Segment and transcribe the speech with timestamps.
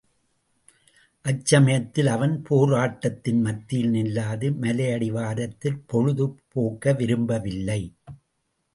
[1.25, 7.81] அச்சமயத்தில் அவன் போராட்டத்தின் மத்தியில் நில்லாது மலையடிவாரத்தில் பொழுது போக்கவிரும்பவில்லை.